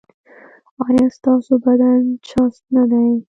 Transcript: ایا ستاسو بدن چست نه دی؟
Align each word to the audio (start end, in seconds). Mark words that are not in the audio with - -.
ایا 0.87 1.05
ستاسو 1.17 1.53
بدن 1.65 2.01
چست 2.27 2.63
نه 2.75 2.83
دی؟ 2.89 3.09